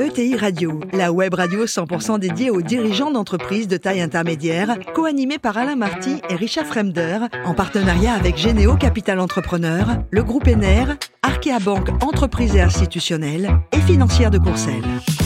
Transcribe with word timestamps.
ETI 0.00 0.34
Radio, 0.34 0.80
la 0.94 1.12
web 1.12 1.34
radio 1.34 1.66
100% 1.66 2.18
dédiée 2.18 2.48
aux 2.48 2.62
dirigeants 2.62 3.10
d'entreprises 3.10 3.68
de 3.68 3.76
taille 3.76 4.00
intermédiaire, 4.00 4.78
co-animée 4.94 5.38
par 5.38 5.58
Alain 5.58 5.76
Marty 5.76 6.22
et 6.30 6.36
Richard 6.36 6.64
Fremder, 6.64 7.18
en 7.44 7.52
partenariat 7.52 8.14
avec 8.14 8.38
Généo 8.38 8.76
Capital 8.76 9.20
Entrepreneur, 9.20 9.98
le 10.10 10.22
groupe 10.22 10.48
ENER, 10.48 10.94
Arkea 11.22 11.58
Banque 11.62 11.90
Entreprises 12.02 12.56
et 12.56 12.62
Institutionnelles 12.62 13.50
et 13.72 13.80
Financière 13.80 14.30
de 14.30 14.38
Courcelles. 14.38 15.19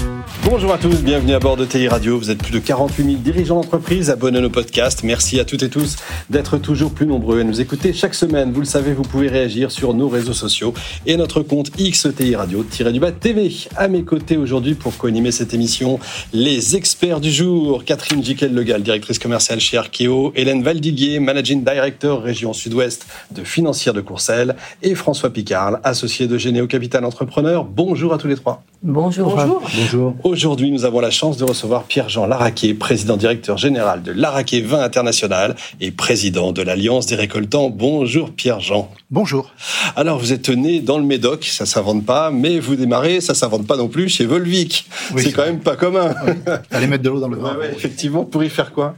Bonjour 0.47 0.75
à 0.75 0.79
tous, 0.79 1.03
bienvenue 1.03 1.33
à 1.33 1.39
bord 1.39 1.57
de 1.57 1.65
TI 1.65 1.89
Radio. 1.89 2.19
Vous 2.19 2.31
êtes 2.31 2.43
plus 2.43 2.53
de 2.53 2.59
48 2.59 3.03
000 3.03 3.17
dirigeants 3.17 3.55
d'entreprise 3.55 4.11
abonnés 4.11 4.39
à 4.39 4.41
nos 4.43 4.51
podcasts. 4.51 5.03
Merci 5.03 5.41
à 5.41 5.47
toutes 5.47 5.63
et 5.63 5.71
tous 5.71 5.97
d'être 6.29 6.59
toujours 6.59 6.93
plus 6.93 7.07
nombreux 7.07 7.41
à 7.41 7.45
nous 7.45 7.63
écouter 7.63 7.95
chaque 7.95 8.15
semaine. 8.15 8.53
Vous 8.53 8.61
le 8.61 8.67
savez, 8.67 8.93
vous 8.93 9.05
pouvez 9.05 9.29
réagir 9.29 9.73
sur 9.73 9.95
nos 9.95 10.07
réseaux 10.07 10.35
sociaux 10.35 10.75
et 11.07 11.17
notre 11.17 11.41
compte 11.41 11.71
XTI 11.79 12.37
Radio-du-bas 12.37 13.13
TV. 13.13 13.51
À 13.75 13.89
mes 13.89 14.03
côtés 14.03 14.37
aujourd'hui 14.37 14.75
pour 14.75 14.95
co-animer 14.99 15.33
cette 15.33 15.55
émission, 15.55 15.99
les 16.35 16.77
experts 16.77 17.21
du 17.21 17.31
jour. 17.31 17.83
Catherine 17.87 18.23
Jiquel-Legal, 18.23 18.83
directrice 18.83 19.19
commerciale 19.19 19.61
chez 19.61 19.79
Arkeo. 19.79 20.31
Hélène 20.37 20.63
Valdiguier, 20.63 21.21
managing 21.21 21.65
director 21.65 22.21
région 22.23 22.53
sud-ouest 22.53 23.07
de 23.31 23.45
Financière 23.45 23.95
de 23.95 24.03
Courcelles. 24.03 24.57
Et 24.83 24.95
François 24.95 25.31
Picard, 25.31 25.79
associé 25.85 26.27
de 26.27 26.37
Généo 26.37 26.67
Capital 26.67 27.07
Entrepreneur. 27.07 27.65
Bonjour 27.65 28.13
à 28.13 28.19
tous 28.19 28.29
les 28.29 28.37
trois. 28.37 28.63
Bonjour. 28.83 29.35
Bonjour. 29.35 29.63
Bonjour. 29.75 30.15
Aujourd'hui, 30.35 30.73
nous 30.73 30.85
avons 30.85 30.99
la 30.99 31.13
chance 31.13 31.37
de 31.37 31.45
recevoir 31.45 31.85
Pierre-Jean 31.85 32.27
Laraquet, 32.27 32.75
président 32.75 33.17
directeur 33.17 33.57
général 33.57 34.03
de 34.03 34.11
Laraquet 34.11 34.63
Vin 34.63 34.81
International 34.81 35.55
et 35.81 35.93
président 35.93 36.51
de 36.51 36.61
l'Alliance 36.61 37.07
des 37.07 37.15
récoltants. 37.15 37.71
Bonjour 37.71 38.33
Pierre-Jean. 38.33 38.91
Bonjour. 39.13 39.53
Alors, 39.95 40.19
vous 40.19 40.33
êtes 40.33 40.49
né 40.49 40.81
dans 40.81 40.99
le 40.99 41.05
Médoc, 41.05 41.45
ça 41.45 41.67
s'invente 41.67 42.05
pas, 42.05 42.33
mais 42.33 42.59
vous 42.59 42.75
démarrez, 42.75 43.21
ça 43.21 43.33
s'invente 43.33 43.69
pas 43.69 43.77
non 43.77 43.87
plus 43.87 44.09
chez 44.09 44.27
Volvic. 44.27 44.89
c'est 45.17 45.31
quand 45.31 45.45
même 45.45 45.61
pas 45.61 45.77
commun. 45.77 46.13
Oui. 46.27 46.33
Allez 46.73 46.89
mettre 46.89 47.05
de 47.05 47.11
l'eau 47.11 47.21
dans 47.21 47.29
le 47.29 47.37
vin. 47.37 47.55
Ouais, 47.57 47.71
effectivement, 47.73 48.25
pour 48.25 48.43
y 48.43 48.51
faire 48.51 48.73
quoi? 48.73 48.97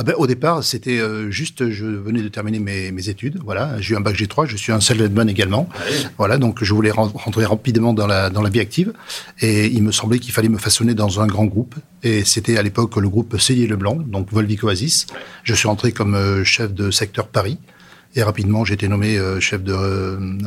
Ah 0.00 0.04
ben, 0.04 0.14
au 0.16 0.28
départ, 0.28 0.62
c'était 0.62 1.00
euh, 1.00 1.28
juste, 1.28 1.70
je 1.70 1.84
venais 1.84 2.22
de 2.22 2.28
terminer 2.28 2.60
mes, 2.60 2.92
mes 2.92 3.08
études. 3.08 3.40
Voilà, 3.44 3.80
j'ai 3.80 3.94
eu 3.94 3.96
un 3.96 4.00
bac 4.00 4.14
G3, 4.14 4.46
je 4.46 4.56
suis 4.56 4.70
un 4.70 4.78
salesman 4.78 5.28
également. 5.28 5.68
Voilà, 6.18 6.38
donc 6.38 6.62
je 6.62 6.72
voulais 6.72 6.92
rentrer 6.92 7.44
rapidement 7.44 7.92
dans 7.92 8.06
la 8.06 8.30
dans 8.30 8.40
la 8.40 8.48
vie 8.48 8.60
active, 8.60 8.92
et 9.40 9.66
il 9.66 9.82
me 9.82 9.90
semblait 9.90 10.20
qu'il 10.20 10.32
fallait 10.32 10.48
me 10.48 10.58
façonner 10.58 10.94
dans 10.94 11.20
un 11.20 11.26
grand 11.26 11.46
groupe. 11.46 11.74
Et 12.04 12.24
c'était 12.24 12.58
à 12.58 12.62
l'époque 12.62 12.94
le 12.94 13.08
groupe 13.08 13.40
Cellier 13.40 13.66
Leblanc, 13.66 13.96
donc 13.96 14.30
Volvic 14.30 14.62
Oasis. 14.62 15.08
Je 15.42 15.52
suis 15.52 15.66
rentré 15.66 15.90
comme 15.90 16.14
euh, 16.14 16.44
chef 16.44 16.72
de 16.72 16.92
secteur 16.92 17.26
Paris, 17.26 17.58
et 18.14 18.22
rapidement 18.22 18.64
j'ai 18.64 18.74
été 18.74 18.86
nommé 18.86 19.18
euh, 19.18 19.40
chef 19.40 19.64
de 19.64 19.74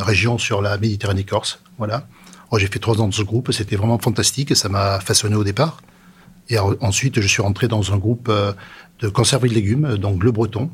région 0.02 0.38
sur 0.38 0.62
la 0.62 0.78
Méditerranée 0.78 1.26
Corse. 1.26 1.60
Voilà. 1.78 2.08
Oh, 2.52 2.58
j'ai 2.58 2.68
fait 2.68 2.80
trois 2.80 3.02
ans 3.02 3.08
dans 3.08 3.12
ce 3.12 3.24
groupe, 3.24 3.52
c'était 3.52 3.76
vraiment 3.76 4.00
fantastique, 4.00 4.56
ça 4.56 4.70
m'a 4.70 5.02
façonné 5.02 5.36
au 5.36 5.44
départ. 5.44 5.82
Et 6.50 6.58
ensuite, 6.60 7.22
je 7.22 7.28
suis 7.28 7.42
rentré 7.42 7.70
dans 7.70 7.94
un 7.94 7.98
groupe 7.98 8.30
de 9.02 9.10
conserverie 9.10 9.50
de 9.50 9.56
légumes, 9.56 9.98
donc 9.98 10.24
Le 10.24 10.32
Breton, 10.32 10.70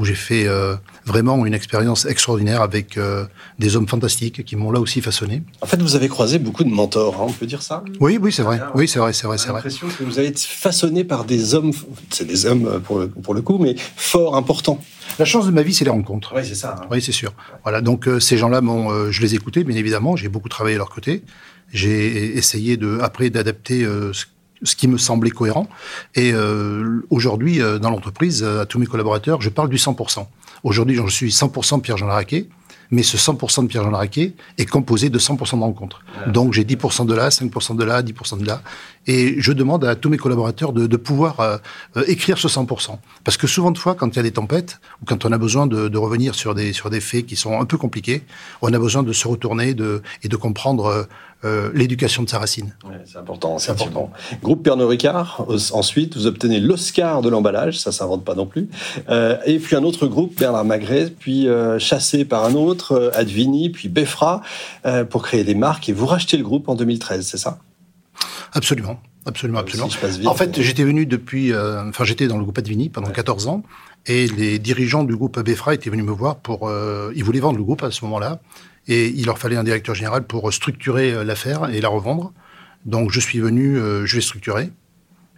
où 0.00 0.04
j'ai 0.06 0.14
fait 0.14 0.46
euh, 0.46 0.76
vraiment 1.04 1.44
une 1.44 1.52
expérience 1.52 2.06
extraordinaire 2.06 2.62
avec 2.62 2.96
euh, 2.96 3.26
des 3.58 3.76
hommes 3.76 3.86
fantastiques 3.86 4.44
qui 4.46 4.56
m'ont 4.56 4.70
là 4.72 4.80
aussi 4.80 5.02
façonné. 5.02 5.42
En 5.60 5.66
fait, 5.66 5.80
vous 5.82 5.94
avez 5.94 6.08
croisé 6.08 6.38
beaucoup 6.38 6.64
de 6.64 6.70
mentors, 6.70 7.16
hein, 7.20 7.26
on 7.28 7.32
peut 7.32 7.44
dire 7.44 7.60
ça? 7.62 7.84
Oui, 8.00 8.18
oui, 8.20 8.32
c'est 8.32 8.42
vrai. 8.42 8.60
Oui, 8.74 8.88
c'est 8.88 8.98
vrai, 8.98 9.12
c'est 9.12 9.26
vrai, 9.26 9.36
c'est 9.36 9.48
vrai. 9.48 9.56
l'impression 9.56 9.88
que 9.88 10.02
vous 10.02 10.18
avez 10.18 10.28
été 10.28 10.42
façonné 10.42 11.04
par 11.04 11.26
des 11.26 11.54
hommes, 11.54 11.72
c'est 12.08 12.26
des 12.26 12.46
hommes 12.46 12.66
euh, 12.66 12.78
pour 12.78 12.98
le, 12.98 13.08
pour 13.08 13.34
le 13.34 13.42
coup, 13.42 13.58
mais 13.58 13.74
forts, 13.96 14.36
importants. 14.36 14.82
La 15.18 15.26
chance 15.26 15.44
de 15.44 15.50
ma 15.50 15.62
vie, 15.62 15.74
c'est 15.74 15.84
les 15.84 15.90
rencontres. 15.90 16.32
Oui, 16.34 16.46
c'est 16.46 16.54
ça. 16.54 16.76
Hein. 16.80 16.86
Oui, 16.90 17.02
c'est 17.02 17.12
sûr. 17.12 17.34
Voilà, 17.64 17.82
donc 17.82 18.08
ces 18.20 18.38
gens-là, 18.38 18.62
je 19.10 19.20
les 19.20 19.34
écoutais, 19.34 19.64
bien 19.64 19.76
évidemment. 19.76 20.16
J'ai 20.16 20.28
beaucoup 20.28 20.48
travaillé 20.48 20.76
à 20.76 20.78
leur 20.78 20.88
côté. 20.88 21.24
J'ai 21.74 22.38
essayé 22.38 22.78
de, 22.78 23.00
après, 23.02 23.28
d'adapter 23.28 23.84
ce 24.12 24.24
ce 24.62 24.76
qui 24.76 24.88
me 24.88 24.98
semblait 24.98 25.30
cohérent. 25.30 25.68
Et 26.14 26.32
euh, 26.32 27.04
aujourd'hui, 27.10 27.60
euh, 27.60 27.78
dans 27.78 27.90
l'entreprise, 27.90 28.42
euh, 28.42 28.62
à 28.62 28.66
tous 28.66 28.78
mes 28.78 28.86
collaborateurs, 28.86 29.40
je 29.40 29.50
parle 29.50 29.68
du 29.68 29.76
100%. 29.76 30.26
Aujourd'hui, 30.62 30.96
je 30.96 31.06
suis 31.08 31.30
100% 31.30 31.80
Pierre-Jean 31.80 32.06
Laraquet, 32.06 32.46
mais 32.90 33.02
ce 33.02 33.16
100% 33.16 33.62
de 33.62 33.68
Pierre-Jean 33.68 33.90
Laraquet 33.90 34.34
est 34.58 34.66
composé 34.66 35.10
de 35.10 35.18
100% 35.18 35.56
de 35.56 35.62
rencontres. 35.62 36.02
Donc 36.26 36.52
j'ai 36.52 36.64
10% 36.64 37.06
de 37.06 37.14
là, 37.14 37.28
5% 37.28 37.76
de 37.76 37.84
là, 37.84 38.02
10% 38.02 38.38
de 38.38 38.46
là. 38.46 38.62
Et 39.06 39.40
je 39.40 39.52
demande 39.52 39.84
à 39.84 39.94
tous 39.96 40.08
mes 40.08 40.18
collaborateurs 40.18 40.72
de, 40.72 40.86
de 40.86 40.96
pouvoir 40.96 41.40
euh, 41.40 41.58
écrire 42.06 42.38
ce 42.38 42.48
100%. 42.48 42.98
Parce 43.24 43.36
que 43.36 43.46
souvent 43.46 43.70
de 43.70 43.78
fois, 43.78 43.94
quand 43.94 44.08
il 44.08 44.16
y 44.16 44.18
a 44.20 44.22
des 44.22 44.32
tempêtes, 44.32 44.80
ou 45.02 45.04
quand 45.06 45.24
on 45.24 45.32
a 45.32 45.38
besoin 45.38 45.66
de, 45.66 45.88
de, 45.88 45.98
revenir 45.98 46.34
sur 46.34 46.54
des, 46.54 46.72
sur 46.72 46.90
des 46.90 47.00
faits 47.00 47.26
qui 47.26 47.36
sont 47.36 47.60
un 47.60 47.64
peu 47.64 47.78
compliqués, 47.78 48.22
on 48.62 48.72
a 48.72 48.78
besoin 48.78 49.02
de 49.02 49.12
se 49.12 49.26
retourner 49.26 49.74
de, 49.74 50.02
et 50.22 50.28
de 50.28 50.36
comprendre 50.36 51.06
euh, 51.42 51.70
l'éducation 51.72 52.22
de 52.22 52.28
sa 52.28 52.38
racine. 52.38 52.74
Ouais, 52.84 53.00
c'est 53.06 53.16
important, 53.16 53.56
c'est 53.56 53.72
important. 53.72 54.10
Groupe 54.42 54.62
Pernod 54.62 54.90
Ricard, 54.90 55.46
ensuite, 55.72 56.14
vous 56.14 56.26
obtenez 56.26 56.60
l'Oscar 56.60 57.22
de 57.22 57.30
l'emballage, 57.30 57.78
ça 57.78 57.92
s'invente 57.92 58.26
pas 58.26 58.34
non 58.34 58.44
plus. 58.44 58.68
Euh, 59.08 59.38
et 59.46 59.58
puis 59.58 59.74
un 59.74 59.82
autre 59.82 60.06
groupe, 60.06 60.38
Bernard 60.38 60.66
Magret, 60.66 61.08
puis 61.18 61.48
euh, 61.48 61.78
chassé 61.78 62.26
par 62.26 62.44
un 62.44 62.54
autre, 62.54 62.79
euh, 62.92 63.10
Advini, 63.14 63.70
puis 63.70 63.88
Befra, 63.88 64.42
euh, 64.86 65.04
pour 65.04 65.22
créer 65.22 65.44
des 65.44 65.54
marques. 65.54 65.88
Et 65.88 65.92
vous 65.92 66.06
rachetez 66.06 66.36
le 66.36 66.44
groupe 66.44 66.68
en 66.68 66.74
2013, 66.74 67.26
c'est 67.26 67.38
ça? 67.38 67.58
Absolument. 68.52 69.00
Absolument, 69.26 69.58
absolument. 69.58 69.90
Si 69.90 70.26
en 70.26 70.34
fait, 70.34 70.60
j'étais 70.62 70.82
venu 70.82 71.04
depuis, 71.04 71.52
euh, 71.52 71.88
enfin, 71.88 72.04
j'étais 72.04 72.26
dans 72.26 72.38
le 72.38 72.42
groupe 72.42 72.56
Advini 72.56 72.88
pendant 72.88 73.08
ouais. 73.08 73.12
14 73.12 73.48
ans, 73.48 73.62
et 74.06 74.26
les 74.26 74.58
dirigeants 74.58 75.04
du 75.04 75.14
groupe 75.14 75.38
Befra 75.40 75.74
étaient 75.74 75.90
venus 75.90 76.06
me 76.06 76.10
voir 76.12 76.36
pour, 76.36 76.72
ils 77.14 77.22
voulaient 77.22 77.40
vendre 77.40 77.58
le 77.58 77.64
groupe 77.64 77.82
à 77.82 77.90
ce 77.90 78.02
moment-là, 78.06 78.40
et 78.88 79.08
il 79.08 79.26
leur 79.26 79.38
fallait 79.38 79.56
un 79.56 79.64
directeur 79.64 79.94
général 79.94 80.24
pour 80.24 80.52
structurer 80.52 81.12
euh, 81.12 81.24
l'affaire 81.24 81.70
et 81.70 81.80
la 81.80 81.88
revendre. 81.88 82.32
Donc 82.84 83.10
je 83.10 83.20
suis 83.20 83.38
venu, 83.40 83.76
euh, 83.76 84.06
je 84.06 84.16
l'ai 84.16 84.22
structuré. 84.22 84.70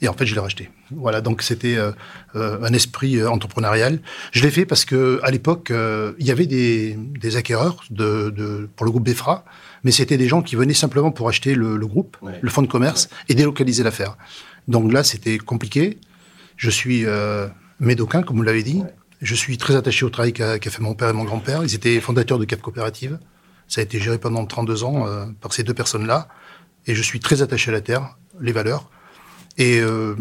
Et 0.02 0.08
en 0.08 0.12
fait, 0.12 0.26
je 0.26 0.34
l'ai 0.34 0.40
racheté. 0.40 0.68
Voilà, 0.90 1.20
donc 1.20 1.42
c'était 1.42 1.76
euh, 1.76 1.92
un 2.34 2.72
esprit 2.74 3.24
entrepreneurial. 3.24 4.00
Je 4.32 4.42
l'ai 4.42 4.50
fait 4.50 4.66
parce 4.66 4.84
que 4.84 5.20
à 5.22 5.30
l'époque, 5.30 5.72
il 6.18 6.26
y 6.26 6.30
avait 6.30 6.46
des, 6.46 6.98
des 6.98 7.36
acquéreurs 7.36 7.84
de, 7.90 8.30
de, 8.30 8.68
pour 8.76 8.84
le 8.84 8.90
groupe 8.90 9.04
Befra, 9.04 9.44
mais 9.84 9.92
c'était 9.92 10.18
des 10.18 10.28
gens 10.28 10.42
qui 10.42 10.56
venaient 10.56 10.74
simplement 10.74 11.12
pour 11.12 11.28
acheter 11.28 11.54
le, 11.54 11.76
le 11.76 11.86
groupe, 11.86 12.16
ouais. 12.20 12.38
le 12.42 12.50
fonds 12.50 12.62
de 12.62 12.66
commerce, 12.66 13.08
ouais. 13.10 13.18
et 13.30 13.34
délocaliser 13.34 13.82
l'affaire. 13.82 14.16
Donc 14.68 14.92
là, 14.92 15.04
c'était 15.04 15.38
compliqué. 15.38 15.98
Je 16.56 16.70
suis 16.70 17.06
médocain, 17.80 18.22
comme 18.22 18.36
vous 18.36 18.42
l'avez 18.42 18.62
dit. 18.62 18.82
Ouais. 18.82 18.94
Je 19.22 19.36
suis 19.36 19.56
très 19.56 19.76
attaché 19.76 20.04
au 20.04 20.10
travail 20.10 20.32
qu'a 20.32 20.58
qu 20.58 20.68
fait 20.68 20.82
mon 20.82 20.94
père 20.94 21.10
et 21.10 21.12
mon 21.12 21.22
grand-père. 21.22 21.62
Ils 21.62 21.74
étaient 21.76 22.00
fondateurs 22.00 22.40
de 22.40 22.44
Cap 22.44 22.60
Coopérative. 22.60 23.20
Ça 23.68 23.80
a 23.80 23.84
été 23.84 24.00
géré 24.00 24.18
pendant 24.18 24.44
32 24.44 24.82
ans 24.82 25.06
euh, 25.06 25.26
par 25.40 25.52
ces 25.52 25.62
deux 25.62 25.74
personnes-là. 25.74 26.28
Et 26.88 26.96
je 26.96 27.02
suis 27.02 27.20
très 27.20 27.40
attaché 27.40 27.70
à 27.70 27.72
la 27.72 27.80
terre, 27.80 28.16
les 28.40 28.50
valeurs. 28.50 28.90
Et 29.58 29.80
euh, 29.80 30.14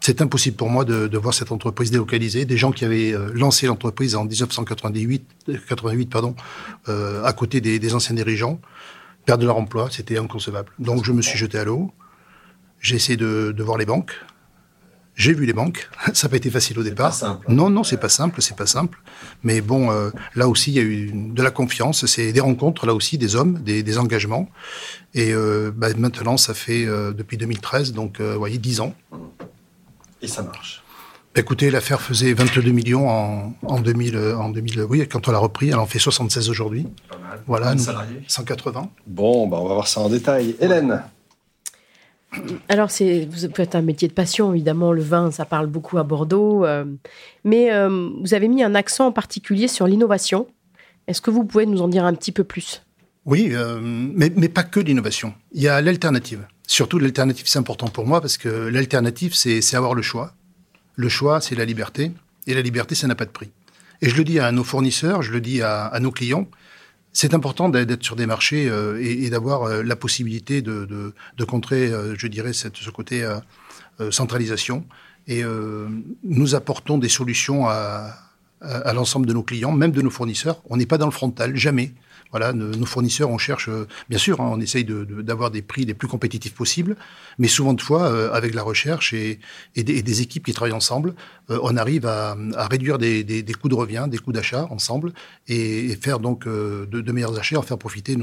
c'est 0.00 0.20
impossible 0.22 0.56
pour 0.56 0.70
moi 0.70 0.84
de, 0.84 1.16
voir 1.18 1.34
cette 1.34 1.52
entreprise 1.52 1.90
délocalisée. 1.90 2.44
Des 2.44 2.56
gens 2.56 2.72
qui 2.72 2.84
avaient 2.84 3.12
euh, 3.12 3.30
lancé 3.34 3.66
l'entreprise 3.66 4.14
en 4.14 4.24
1988, 4.24 5.24
88, 5.68 6.10
pardon, 6.10 6.34
euh, 6.88 7.24
à 7.24 7.32
côté 7.32 7.60
des, 7.60 7.94
anciens 7.94 8.14
dirigeants, 8.14 8.60
perdre 9.26 9.44
leur 9.46 9.56
emploi, 9.56 9.88
c'était 9.90 10.18
inconcevable. 10.18 10.72
Donc 10.78 11.04
je 11.04 11.12
me 11.12 11.22
suis 11.22 11.38
jeté 11.38 11.58
à 11.58 11.64
l'eau. 11.64 11.92
J'ai 12.80 12.96
essayé 12.96 13.16
de 13.16 13.62
voir 13.62 13.78
les 13.78 13.86
banques. 13.86 14.12
J'ai 15.16 15.32
vu 15.32 15.46
les 15.46 15.52
banques. 15.52 15.88
Ça 16.12 16.26
n'a 16.26 16.30
pas 16.30 16.36
été 16.36 16.50
facile 16.50 16.78
au 16.78 16.82
départ. 16.82 17.14
Simple, 17.14 17.46
non, 17.48 17.70
non, 17.70 17.84
c'est 17.84 17.96
pas 17.98 18.08
simple, 18.08 18.42
c'est 18.42 18.56
pas 18.56 18.66
simple. 18.66 18.98
Mais 19.42 19.60
bon, 19.60 19.90
euh, 19.90 20.10
là 20.34 20.48
aussi, 20.48 20.72
il 20.72 20.74
y 20.74 20.80
a 20.80 20.82
eu 20.82 21.12
de 21.12 21.42
la 21.42 21.50
confiance. 21.50 22.06
C'est 22.06 22.32
des 22.32 22.40
rencontres, 22.40 22.86
là 22.86 22.94
aussi, 22.94 23.16
des 23.18 23.36
hommes, 23.36 23.62
des, 23.62 23.82
des 23.82 23.98
engagements. 23.98 24.48
Et 25.14 25.32
euh, 25.32 25.70
bah, 25.74 25.88
maintenant, 25.96 26.36
ça 26.36 26.54
fait 26.54 26.84
euh, 26.84 27.12
depuis 27.12 27.36
2013, 27.36 27.92
donc, 27.92 28.20
vous 28.20 28.38
voyez, 28.38 28.58
10 28.58 28.80
ans. 28.80 28.94
Et 30.20 30.26
ça 30.26 30.42
marche. 30.42 30.82
Écoutez, 31.36 31.70
l'affaire 31.70 32.00
faisait 32.00 32.32
22 32.32 32.70
millions 32.70 33.08
en, 33.08 33.54
en, 33.62 33.80
2000, 33.80 34.16
en 34.16 34.50
2000. 34.50 34.82
Oui, 34.88 35.06
quand 35.08 35.26
on 35.26 35.32
l'a 35.32 35.38
repris, 35.38 35.68
elle 35.68 35.78
en 35.78 35.86
fait 35.86 35.98
76 35.98 36.48
aujourd'hui. 36.48 36.86
Voilà, 37.46 37.74
nous, 37.74 37.84
180. 38.28 38.88
Bon, 39.06 39.48
bah, 39.48 39.58
on 39.60 39.66
va 39.66 39.74
voir 39.74 39.88
ça 39.88 40.00
en 40.00 40.08
détail. 40.08 40.54
Hélène? 40.60 41.02
Alors, 42.68 42.90
c'est, 42.90 43.26
vous 43.30 43.48
faites 43.54 43.74
un 43.74 43.82
métier 43.82 44.08
de 44.08 44.12
passion, 44.12 44.52
évidemment, 44.52 44.92
le 44.92 45.02
vin, 45.02 45.30
ça 45.30 45.44
parle 45.44 45.66
beaucoup 45.66 45.98
à 45.98 46.02
Bordeaux, 46.02 46.64
euh, 46.64 46.84
mais 47.44 47.72
euh, 47.72 48.10
vous 48.20 48.34
avez 48.34 48.48
mis 48.48 48.62
un 48.62 48.74
accent 48.74 49.06
en 49.06 49.12
particulier 49.12 49.68
sur 49.68 49.86
l'innovation. 49.86 50.46
Est-ce 51.06 51.20
que 51.20 51.30
vous 51.30 51.44
pouvez 51.44 51.66
nous 51.66 51.80
en 51.82 51.88
dire 51.88 52.04
un 52.04 52.14
petit 52.14 52.32
peu 52.32 52.44
plus? 52.44 52.82
Oui, 53.26 53.50
euh, 53.52 53.78
mais, 53.82 54.30
mais, 54.36 54.48
pas 54.48 54.62
que 54.62 54.80
l'innovation. 54.80 55.34
Il 55.52 55.62
y 55.62 55.68
a 55.68 55.80
l'alternative. 55.80 56.46
Surtout, 56.66 56.98
l'alternative, 56.98 57.46
c'est 57.48 57.58
important 57.58 57.88
pour 57.88 58.06
moi 58.06 58.20
parce 58.20 58.36
que 58.36 58.48
l'alternative, 58.48 59.34
c'est, 59.34 59.74
avoir 59.74 59.94
le 59.94 60.02
choix. 60.02 60.34
Le 60.96 61.08
choix, 61.08 61.40
c'est 61.40 61.54
la 61.54 61.64
liberté, 61.64 62.12
et 62.46 62.54
la 62.54 62.62
liberté, 62.62 62.94
ça 62.94 63.06
n'a 63.06 63.14
pas 63.14 63.24
de 63.24 63.30
prix. 63.30 63.50
Et 64.02 64.08
je 64.08 64.16
le 64.16 64.24
dis 64.24 64.38
à 64.38 64.52
nos 64.52 64.64
fournisseurs, 64.64 65.22
je 65.22 65.32
le 65.32 65.40
dis 65.40 65.62
à 65.62 65.98
nos 66.00 66.10
clients, 66.10 66.46
c'est 67.14 67.32
important 67.32 67.68
d'être 67.68 68.02
sur 68.02 68.16
des 68.16 68.26
marchés 68.26 68.68
euh, 68.68 69.00
et, 69.00 69.30
d'avoir 69.30 69.62
euh, 69.62 69.82
la 69.84 69.94
possibilité 69.94 70.62
de, 70.62 71.14
contrer, 71.46 71.86
euh, 71.86 72.16
je 72.18 72.26
dirais, 72.26 72.52
cette, 72.52 72.76
ce 72.76 72.90
côté 72.90 73.26
centralisation. 74.10 74.84
Et 75.26 75.42
nous 76.24 76.54
apportons 76.54 76.98
des 76.98 77.08
solutions 77.08 77.66
à 77.66 78.92
l'ensemble 78.92 79.24
de 79.26 79.32
nos 79.32 79.42
clients, 79.42 79.72
même 79.72 79.92
de 79.92 80.02
nos 80.02 80.10
fournisseurs. 80.10 80.60
On 80.68 80.76
n'est 80.76 80.84
pas 80.84 80.98
dans 80.98 81.06
le 81.06 81.12
frontal, 81.12 81.56
jamais. 81.56 81.94
Voilà, 82.34 82.52
nos 82.52 82.84
fournisseurs, 82.84 83.30
on 83.30 83.38
cherche, 83.38 83.68
euh, 83.68 83.86
bien 84.08 84.18
sûr, 84.18 84.40
hein, 84.40 84.50
on 84.50 84.60
essaye 84.60 84.84
d'avoir 84.84 85.52
des 85.52 85.62
prix 85.62 85.84
les 85.84 85.94
plus 85.94 86.08
compétitifs 86.08 86.52
possibles, 86.52 86.96
mais 87.38 87.46
souvent 87.46 87.74
de 87.74 87.80
fois, 87.80 88.10
euh, 88.10 88.32
avec 88.32 88.54
la 88.54 88.64
recherche 88.64 89.12
et, 89.14 89.38
des, 89.76 90.20
équipes 90.20 90.44
qui 90.44 90.52
travaillent 90.52 90.72
ensemble, 90.72 91.14
euh, 91.50 91.60
on 91.62 91.76
arrive 91.76 92.06
à, 92.06 92.36
réduire 92.56 92.98
des, 92.98 93.44
coûts 93.62 93.68
de 93.68 93.76
revient, 93.76 94.06
des 94.10 94.18
coûts 94.18 94.32
d'achat 94.32 94.66
ensemble, 94.70 95.12
et, 95.46 95.94
faire 96.02 96.18
donc 96.18 96.48
de, 96.48 97.12
meilleurs 97.12 97.38
achats, 97.38 97.56
en 97.56 97.62
faire 97.62 97.78
profiter 97.78 98.16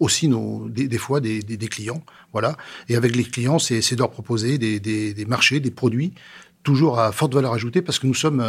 aussi 0.00 0.28
nos, 0.28 0.66
des, 0.70 0.88
fois 0.96 1.20
des, 1.20 1.42
clients. 1.68 2.02
Voilà. 2.32 2.56
Et 2.88 2.96
avec 2.96 3.14
les 3.14 3.24
clients, 3.24 3.58
c'est 3.58 3.92
de 3.92 3.98
leur 3.98 4.10
proposer 4.10 4.56
des, 4.56 5.26
marchés, 5.26 5.60
des 5.60 5.70
produits 5.70 6.14
toujours 6.62 6.98
à 7.00 7.12
forte 7.12 7.34
valeur 7.34 7.52
ajoutée, 7.52 7.82
parce 7.82 7.98
que 7.98 8.06
nous 8.06 8.14
sommes, 8.14 8.42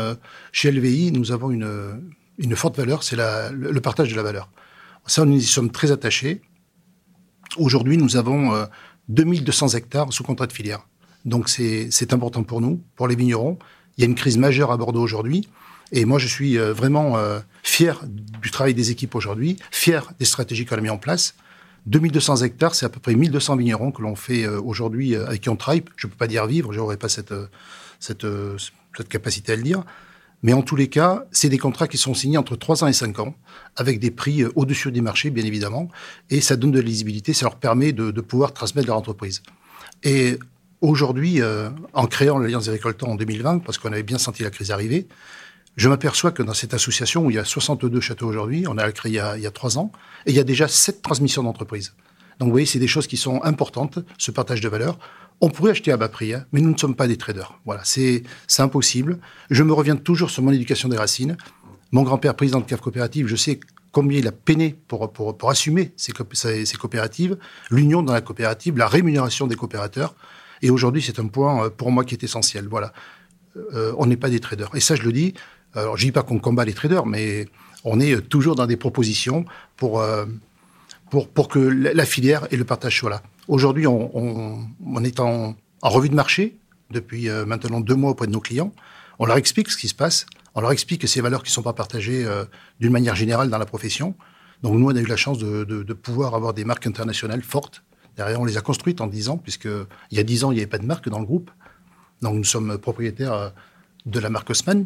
chez 0.54 0.72
LVI, 0.72 1.12
nous 1.12 1.34
avons 1.34 1.52
une 1.52 2.56
forte 2.56 2.78
valeur, 2.78 3.04
c'est 3.04 3.18
le 3.18 3.82
partage 3.82 4.10
de 4.10 4.16
la 4.16 4.24
valeur. 4.24 4.50
Ça, 5.06 5.26
nous 5.26 5.38
y 5.38 5.44
sommes 5.44 5.72
très 5.72 5.92
attachés. 5.92 6.42
Aujourd'hui, 7.58 7.98
nous 7.98 8.16
avons 8.16 8.54
2200 9.10 9.74
euh, 9.74 9.78
hectares 9.78 10.14
sous 10.14 10.24
contrat 10.24 10.48
de 10.48 10.54
filière. 10.54 10.86
Donc 11.26 11.50
c'est 11.50 12.14
important 12.14 12.44
pour 12.44 12.62
nous, 12.62 12.82
pour 12.96 13.08
les 13.08 13.16
vignerons. 13.16 13.58
Il 13.98 14.02
y 14.02 14.04
a 14.04 14.08
une 14.08 14.16
crise 14.16 14.38
majeure 14.38 14.72
à 14.72 14.78
Bordeaux 14.78 15.02
aujourd'hui. 15.02 15.48
Et 15.92 16.06
moi, 16.06 16.20
je 16.20 16.28
suis 16.28 16.58
euh, 16.58 16.74
vraiment 16.74 17.18
euh, 17.18 17.40
fier 17.64 18.02
du 18.06 18.52
travail 18.52 18.74
des 18.74 18.92
équipes 18.92 19.16
aujourd'hui, 19.16 19.58
fier 19.72 20.12
des 20.20 20.26
stratégies 20.26 20.66
qu'on 20.66 20.78
a 20.78 20.82
mis 20.82 20.90
en 20.90 21.00
place. 21.00 21.34
2200 21.88 22.44
hectares, 22.44 22.76
c'est 22.76 22.86
à 22.86 22.90
peu 22.90 23.00
près 23.00 23.16
1200 23.16 23.56
vignerons 23.56 23.92
que 23.92 24.02
l'on 24.02 24.16
fait 24.16 24.46
aujourd'hui, 24.46 25.16
avec 25.16 25.42
qui 25.42 25.50
on 25.50 25.56
travaille. 25.56 25.84
Je 25.96 26.06
ne 26.06 26.12
peux 26.12 26.18
pas 26.18 26.28
dire 26.28 26.46
vivre, 26.46 26.72
je 26.72 26.78
n'aurais 26.78 26.98
pas 26.98 27.10
cette, 27.10 27.34
cette 28.00 28.28
capacité 29.10 29.54
à 29.54 29.56
le 29.56 29.64
dire. 29.64 29.84
Mais 30.42 30.54
en 30.54 30.62
tous 30.62 30.76
les 30.76 30.88
cas, 30.88 31.26
c'est 31.32 31.50
des 31.50 31.58
contrats 31.58 31.88
qui 31.88 31.98
sont 31.98 32.14
signés 32.14 32.38
entre 32.38 32.56
3 32.56 32.84
ans 32.84 32.88
et 32.88 32.94
5 32.94 33.20
ans, 33.20 33.36
avec 33.76 34.00
des 34.00 34.12
prix 34.12 34.44
euh, 34.44 34.52
au-dessus 34.56 34.92
des 34.92 35.02
marchés, 35.02 35.30
bien 35.30 35.46
évidemment, 35.46 35.90
et 36.30 36.42
ça 36.42 36.56
donne 36.56 36.72
de 36.72 36.80
la 36.80 36.86
lisibilité, 36.86 37.34
ça 37.34 37.46
leur 37.46 37.58
permet 37.58 37.92
de, 37.92 38.12
pouvoir 38.22 38.54
transmettre 38.54 38.88
leur 38.88 38.98
entreprise. 38.98 39.44
Et 40.04 40.40
aujourd'hui, 40.82 41.42
euh, 41.42 41.70
en 41.94 42.08
créant 42.08 42.38
l'Alliance 42.38 42.66
des 42.66 42.72
récoltants 42.72 43.10
en 43.10 43.16
2020, 43.16 43.60
parce 43.60 43.78
qu'on 43.78 43.92
avait 43.92 44.04
bien 44.04 44.18
senti 44.18 44.44
la 44.44 44.50
crise 44.50 44.72
arriver, 44.72 45.08
je 45.76 45.90
m'aperçois 45.90 46.32
que 46.32 46.44
dans 46.44 46.54
cette 46.54 46.74
association 46.74 47.26
où 47.26 47.32
il 47.32 47.36
y 47.36 47.40
a 47.40 47.46
62 47.46 48.00
châteaux 48.00 48.28
aujourd'hui, 48.28 48.66
on 48.68 48.78
a 48.78 48.92
créé 48.92 49.12
il 49.12 49.16
y 49.16 49.20
a, 49.20 49.38
il 49.38 49.44
y 49.44 49.48
a 49.48 49.52
3 49.52 49.78
ans, 49.78 49.92
et 50.26 50.32
il 50.32 50.36
y 50.36 50.40
a 50.40 50.44
déjà 50.44 50.68
7 50.68 51.02
transmissions 51.02 51.44
d'entreprise. 51.44 51.94
Donc 52.40 52.48
vous 52.48 52.54
voyez, 52.54 52.66
c'est 52.66 52.80
des 52.80 52.88
choses 52.88 53.08
qui 53.08 53.18
sont 53.18 53.44
importantes, 53.44 54.00
ce 54.18 54.32
partage 54.32 54.62
de 54.62 54.70
valeur. 54.70 54.98
On 55.42 55.50
pourrait 55.50 55.72
acheter 55.72 55.92
à 55.92 55.98
bas 55.98 56.10
prix, 56.10 56.34
hein, 56.34 56.46
mais 56.52 56.62
nous 56.62 56.72
ne 56.72 56.78
sommes 56.78 56.96
pas 56.96 57.08
des 57.08 57.18
traders. 57.18 57.60
Voilà, 57.66 57.82
c'est 57.84 58.24
impossible. 58.58 59.20
Je 59.50 59.64
me 59.64 59.74
reviens 59.74 59.96
toujours 59.96 60.30
sur 60.30 60.44
mon 60.44 60.52
éducation 60.52 60.90
des 60.90 60.98
racines. 60.98 61.38
Mon 61.92 62.04
grand-père, 62.04 62.36
président 62.36 62.60
de 62.60 62.66
CAF 62.66 62.82
coopérative, 62.82 63.28
je 63.28 63.36
sais 63.36 63.60
combien 63.92 64.20
il 64.20 64.28
a 64.28 64.32
peiné 64.32 64.76
pour, 64.88 65.12
pour, 65.12 65.38
pour 65.38 65.50
assumer 65.50 65.92
ces, 65.96 66.14
ces 66.34 66.78
coopératives, 66.78 67.38
l'union 67.72 68.04
dans 68.04 68.14
la 68.14 68.22
coopérative, 68.22 68.78
la 68.78 68.88
rémunération 68.88 69.48
des 69.48 69.56
coopérateurs. 69.56 70.16
Et 70.62 70.70
aujourd'hui, 70.70 71.02
c'est 71.02 71.20
un 71.20 71.28
point 71.28 71.66
euh, 71.66 71.70
pour 71.70 71.92
moi 71.92 72.04
qui 72.04 72.14
est 72.16 72.24
essentiel. 72.24 72.68
Voilà, 72.68 72.94
euh, 73.74 73.94
on 73.98 74.06
n'est 74.06 74.18
pas 74.18 74.30
des 74.30 74.40
traders. 74.40 74.70
Et 74.76 74.80
ça, 74.80 74.96
je 74.96 75.04
le 75.04 75.12
dis. 75.12 75.34
Alors, 75.74 75.98
je 75.98 76.06
dis 76.06 76.12
pas 76.12 76.24
qu'on 76.24 76.40
combat 76.40 76.66
les 76.66 76.74
traders, 76.74 77.06
mais 77.06 77.48
on 77.84 78.00
est 78.00 78.22
toujours 78.28 78.56
dans 78.56 78.66
des 78.66 78.78
propositions 78.78 79.46
pour 79.78 80.02
euh, 80.02 80.26
pour, 81.10 81.48
que 81.48 81.60
la 81.60 82.06
filière 82.06 82.48
et 82.52 82.58
le 82.58 82.66
partage 82.66 83.00
soient 83.00 83.10
là. 83.10 83.22
Aujourd'hui, 83.48 83.88
on, 83.88 84.68
on, 84.86 85.04
est 85.04 85.20
en, 85.20 85.56
revue 85.82 86.10
de 86.10 86.16
marché 86.16 86.58
depuis 86.92 87.30
euh, 87.30 87.46
maintenant 87.46 87.80
deux 87.80 87.96
mois 87.96 88.12
auprès 88.12 88.28
de 88.28 88.32
nos 88.32 88.40
clients. 88.40 88.74
On 89.18 89.26
leur 89.26 89.38
explique 89.38 89.70
ce 89.70 89.78
qui 89.78 89.88
se 89.88 89.96
passe. 89.96 90.26
On 90.56 90.62
leur 90.62 90.72
explique 90.72 91.02
que 91.02 91.08
ces 91.08 91.22
valeurs 91.22 91.44
qui 91.44 91.50
ne 91.50 91.54
sont 91.54 91.64
pas 91.64 91.74
partagées 91.74 92.26
euh, 92.26 92.46
d'une 92.80 92.92
manière 92.92 93.16
générale 93.16 93.50
dans 93.50 93.58
la 93.58 93.66
profession. 93.66 94.16
Donc 94.62 94.76
nous, 94.76 94.88
on 94.88 94.96
a 94.96 95.00
eu 95.00 95.06
la 95.06 95.16
chance 95.16 95.40
de, 95.40 95.94
pouvoir 95.94 96.36
avoir 96.36 96.54
des 96.54 96.66
marques 96.66 96.86
internationales 96.86 97.42
fortes. 97.42 97.84
Derrière, 98.18 98.42
on 98.42 98.46
les 98.46 98.58
a 98.58 98.62
construites 98.62 99.02
en 99.02 99.08
dix 99.08 99.30
ans, 99.30 99.38
puisque 99.38 99.70
il 100.12 100.18
y 100.18 100.20
a 100.20 100.24
dix 100.24 100.44
ans, 100.44 100.52
il 100.52 100.56
n'y 100.56 100.62
avait 100.62 100.70
pas 100.70 100.78
de 100.78 100.86
marque 100.86 101.08
dans 101.10 101.20
le 101.20 101.26
groupe. 101.26 101.50
Donc 102.22 102.36
nous 102.36 102.44
sommes 102.44 102.78
propriétaires 102.78 103.34
euh, 103.34 103.50
de 104.06 104.20
la 104.20 104.30
marque 104.30 104.50
Osman. 104.50 104.86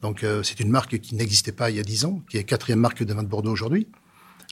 Donc 0.00 0.24
c'est 0.44 0.60
une 0.60 0.70
marque 0.70 1.00
qui 1.00 1.16
n'existait 1.16 1.50
pas 1.50 1.70
il 1.70 1.76
y 1.76 1.80
a 1.80 1.82
dix 1.82 2.04
ans, 2.04 2.22
qui 2.30 2.36
est 2.38 2.44
quatrième 2.44 2.78
marque 2.78 3.02
de 3.02 3.12
vin 3.12 3.24
de 3.24 3.28
Bordeaux 3.28 3.50
aujourd'hui. 3.50 3.88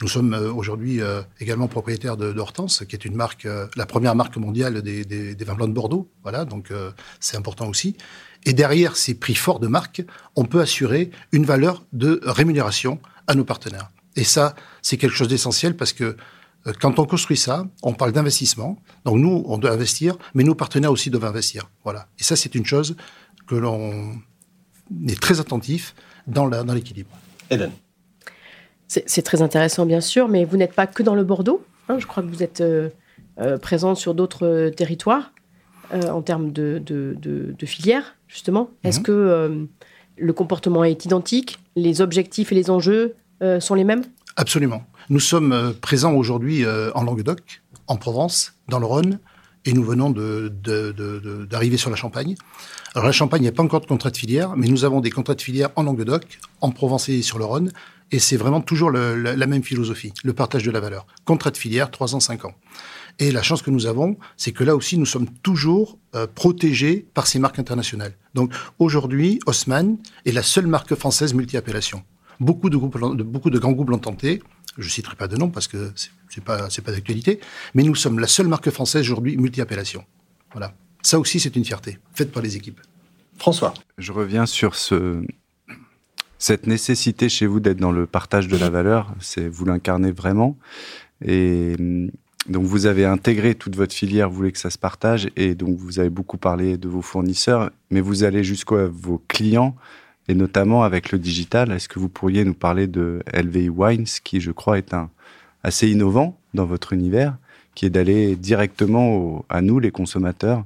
Nous 0.03 0.09
sommes 0.09 0.35
euh, 0.35 0.53
aujourd'hui 0.53 1.01
euh, 1.01 1.23
également 1.41 1.69
propriétaires 1.69 2.19
de, 2.19 2.33
d'Hortense, 2.33 2.85
qui 2.87 2.95
est 2.95 3.05
une 3.07 3.15
marque, 3.15 3.47
euh, 3.47 3.67
la 3.77 3.87
première 3.87 4.15
marque 4.15 4.37
mondiale 4.37 4.83
des, 4.83 5.35
vins 5.41 5.55
blancs 5.55 5.71
de 5.71 5.75
Bordeaux. 5.75 6.11
Voilà, 6.23 6.45
donc 6.45 6.73
c'est 7.21 7.37
important 7.37 7.69
aussi. 7.69 7.97
Et 8.45 8.53
derrière 8.53 8.97
ces 8.97 9.15
prix 9.15 9.35
forts 9.35 9.59
de 9.59 9.69
marque, 9.69 10.03
on 10.35 10.45
peut 10.45 10.61
assurer 10.61 11.11
une 11.33 11.45
valeur 11.45 11.85
de 11.93 12.21
rémunération 12.25 13.01
à 13.27 13.35
nos 13.35 13.45
partenaires. 13.45 13.91
Et 14.17 14.25
ça, 14.25 14.55
c'est 14.83 14.97
quelque 14.97 15.15
chose 15.15 15.29
d'essentiel 15.29 15.77
parce 15.77 15.93
que 15.93 16.17
quand 16.81 16.99
on 16.99 17.07
construit 17.07 17.37
ça, 17.37 17.67
on 17.83 17.93
parle 17.93 18.13
d'investissement. 18.13 18.79
Donc 19.05 19.19
nous, 19.19 19.45
on 19.47 19.59
doit 19.59 19.71
investir, 19.71 20.17
mais 20.35 20.43
nos 20.43 20.55
partenaires 20.55 20.91
aussi 20.91 21.11
doivent 21.11 21.25
investir. 21.25 21.71
Voilà. 21.85 22.09
Et 22.19 22.25
ça, 22.25 22.35
c'est 22.35 22.55
une 22.55 22.67
chose 22.67 22.97
que 23.47 23.55
l'on 23.55 24.21
est 25.09 25.21
très 25.21 25.41
attentif 25.41 25.95
dans, 26.27 26.47
l'équilibre. 26.49 27.11
Hélène. 27.51 27.73
C'est 28.89 29.23
très 29.23 29.43
intéressant, 29.43 29.85
bien 29.85 30.01
sûr, 30.01 30.29
mais 30.29 30.45
vous 30.45 30.57
n'êtes 30.57 30.73
pas 30.73 30.87
que 30.87 31.03
dans 31.03 31.15
le 31.15 31.25
Bordeaux. 31.25 31.65
Hein, 31.89 31.99
je 31.99 32.07
crois 32.07 32.23
que 32.23 32.29
vous 32.29 32.43
êtes 32.43 32.61
euh, 32.61 32.91
euh, 33.41 33.59
présent 33.59 33.95
sur 33.95 34.15
d'autres 34.15 34.47
euh, 34.47 34.71
territoires 34.71 35.33
en 35.93 36.21
termes 36.21 36.51
de, 36.51 36.83
de, 36.85 37.67
filières, 37.67 38.17
justement. 38.27 38.63
Mhm. 38.63 38.89
Est-ce 38.89 38.99
que 38.99 39.69
le 40.17 40.33
comportement 40.33 40.83
est 40.83 41.05
identique 41.05 41.61
Les 41.77 42.01
objectifs 42.01 42.51
et 42.51 42.57
les 42.57 42.71
enjeux 42.71 43.15
sont 43.61 43.77
les 43.77 43.85
mêmes? 43.85 44.03
Absolument. 44.35 44.83
Nous 45.11 45.21
sommes 45.21 45.75
présents 45.81 46.15
aujourd'hui 46.15 46.65
en 46.67 47.05
Languedoc, 47.05 47.63
en 47.87 47.97
Provence, 47.99 48.55
dans 48.69 48.81
le 48.81 48.87
Rhône, 48.87 49.21
et 49.65 49.73
nous 49.73 49.85
venons 49.85 50.11
d'arriver 50.11 51.77
sur 51.77 51.91
la 51.91 51.95
Champagne. 51.95 52.35
Alors 52.97 53.07
la 53.07 53.13
Champagne, 53.13 53.43
il 53.43 53.45
n'y 53.45 53.49
a 53.49 53.53
pas 53.53 53.63
encore 53.63 53.81
de 53.81 53.87
contrat 53.87 54.11
de 54.11 54.17
filière, 54.17 54.57
mais 54.57 54.67
nous 54.67 54.85
avons 54.85 55.01
des 55.01 55.11
contrats 55.11 55.37
de 55.37 55.43
filière 55.43 55.69
en 55.77 55.85
Languedoc, 55.85 56.41
en 56.63 56.71
Provence 56.73 57.09
et 57.09 57.23
sur 57.23 57.39
le 57.39 57.45
Rhône, 57.45 57.71
et 58.13 58.19
c'est 58.19 58.37
vraiment 58.37 58.61
toujours 58.61 58.91
la, 58.91 59.47
même 59.47 59.63
philosophie, 59.63 60.13
le 60.23 60.33
partage 60.33 60.63
de 60.63 60.71
la 60.71 60.81
valeur. 60.81 61.07
Contrat 61.25 61.51
de 61.51 61.57
filière, 61.57 61.91
3 61.91 62.15
ans, 62.15 62.21
5 62.21 62.45
ans. 62.45 62.55
Et 63.19 63.33
la 63.33 63.43
chance 63.43 63.63
que 63.63 63.71
nous 63.71 63.87
avons, 63.87 64.17
c'est 64.37 64.53
que 64.53 64.63
là 64.63 64.77
aussi, 64.77 64.99
nous 64.99 65.07
sommes 65.07 65.29
toujours 65.43 65.99
euh, 66.15 66.27
protégés 66.27 67.07
par 67.15 67.27
ces 67.27 67.39
marques 67.39 67.59
internationales. 67.59 68.15
Donc 68.35 68.53
aujourd'hui, 68.79 69.41
Haussmann 69.47 69.97
est 70.25 70.33
la 70.33 70.43
seule 70.43 70.67
marque 70.67 70.95
française 70.95 71.35
multi-appellation. 71.35 72.05
Beaucoup 72.39 72.69
de, 72.69 72.77
groupes, 72.77 72.99
beaucoup 73.23 73.51
de 73.51 73.59
grands 73.59 73.73
groupes 73.73 73.91
l'ont 73.91 73.99
tenté. 73.99 74.43
Je 74.77 74.89
citerai 74.89 75.17
pas 75.17 75.29
de 75.29 75.37
nom 75.37 75.49
parce 75.49 75.69
que 75.69 75.93
c'est 76.29 76.45
pas 76.45 76.69
c'est 76.69 76.83
pas 76.83 76.93
d'actualité, 76.93 77.41
mais 77.75 77.83
nous 77.83 77.95
sommes 77.95 78.19
la 78.19 78.27
seule 78.27 78.49
marque 78.49 78.69
française 78.69 79.01
aujourd'hui 79.01 79.39
multi-appellation. 79.39 80.05
Voilà. 80.53 80.75
Ça 81.03 81.19
aussi, 81.19 81.41
c'est 81.41 81.57
une 81.57 81.65
fierté 81.65 81.99
faite 82.13 82.31
par 82.31 82.43
les 82.43 82.57
équipes. 82.57 82.81
François. 83.39 83.73
Je 83.97 84.13
reviens 84.13 84.45
sur 84.45 84.75
ce, 84.75 85.25
cette 86.39 86.67
nécessité 86.67 87.29
chez 87.29 87.47
vous 87.47 87.61
d'être 87.61 87.79
dans 87.79 87.93
le 87.93 88.07
partage 88.07 88.49
de 88.49 88.57
la 88.57 88.71
valeur, 88.71 89.15
c'est 89.21 89.49
vous 89.49 89.65
l'incarnez 89.65 90.11
vraiment. 90.11 90.57
Et 91.25 91.75
mm, 91.79 92.11
donc 92.49 92.65
vous 92.65 92.87
avez 92.87 93.05
intégré 93.05 93.55
toute 93.55 93.77
votre 93.77 93.95
filière, 93.95 94.31
vous 94.31 94.37
voulez 94.37 94.53
que 94.53 94.59
ça 94.59 94.71
se 94.71 94.79
partage, 94.79 95.29
et 95.37 95.55
donc 95.55 95.77
vous 95.79 95.99
avez 95.99 96.11
beaucoup 96.11 96.39
parlé 96.39 96.77
de 96.77 96.89
vos 96.89 97.03
fournisseurs, 97.03 97.71
mais 97.91 98.01
vous 98.01 98.23
allez 98.25 98.45
jusqu'à 98.45 98.87
vos 98.87 99.23
clients, 99.29 99.75
et 100.29 100.35
notamment 100.35 100.83
avec 100.83 101.13
le 101.13 101.19
digital. 101.19 101.73
Est-ce 101.73 101.89
que 101.89 101.99
vous 101.99 102.09
pourriez 102.09 102.45
nous 102.45 102.55
parler 102.55 102.87
de 102.87 103.23
LVI 103.33 103.69
Wines, 103.69 104.07
qui 104.23 104.41
je 104.41 104.51
crois 104.51 104.79
est 104.79 104.95
un 104.95 105.11
assez 105.63 105.89
innovant 105.89 106.39
dans 106.55 106.67
votre 106.67 106.93
univers, 106.93 107.37
qui 107.75 107.87
est 107.87 107.91
d'aller 107.91 108.37
directement 108.37 109.45
à 109.49 109.61
nous, 109.61 109.79
les 109.81 109.91
consommateurs, 109.91 110.65